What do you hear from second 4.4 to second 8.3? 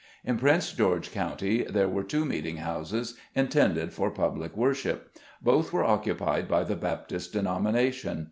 worship. Both were occupied by the Baptist denomination.